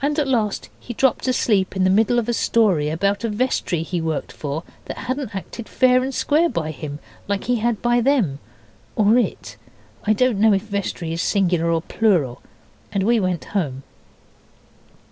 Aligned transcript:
At 0.03 0.27
last 0.27 0.69
he 0.79 0.95
dropped 0.95 1.27
asleep 1.27 1.75
in 1.75 1.83
the 1.83 1.91
middle 1.91 2.17
of 2.17 2.27
a 2.27 2.33
story 2.33 2.89
about 2.89 3.23
a 3.23 3.29
vestry 3.29 3.83
he 3.83 4.01
worked 4.01 4.31
for 4.31 4.63
that 4.85 4.97
hadn't 4.97 5.35
acted 5.35 5.69
fair 5.69 6.01
and 6.01 6.11
square 6.11 6.49
by 6.49 6.71
him 6.71 6.97
like 7.27 7.43
he 7.43 7.57
had 7.57 7.83
by 7.83 8.01
them, 8.01 8.39
or 8.95 9.19
it 9.19 9.57
(I 10.03 10.13
don't 10.13 10.39
know 10.39 10.53
if 10.53 10.63
vestry 10.63 11.13
is 11.13 11.21
singular 11.21 11.69
or 11.69 11.83
plural), 11.83 12.41
and 12.91 13.03
we 13.03 13.19
went 13.19 13.45
home. 13.53 13.83